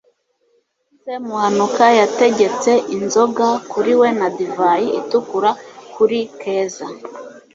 [1.03, 5.51] semuhanuka yategetse inzoga kuri we na divayi itukura
[5.95, 6.85] kuri keza